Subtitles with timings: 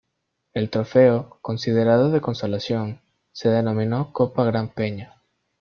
[0.55, 3.01] El trofeo, considerado de consolación,
[3.33, 5.21] se denominó Copa Gran Peña.